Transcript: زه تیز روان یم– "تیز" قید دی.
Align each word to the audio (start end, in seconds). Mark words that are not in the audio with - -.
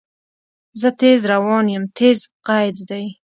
زه 0.79 0.89
تیز 0.99 1.21
روان 1.31 1.65
یم– 1.73 1.83
"تیز" 1.97 2.19
قید 2.47 2.77
دی. 2.89 3.05